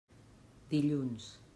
[0.73, 1.31] Dilluns.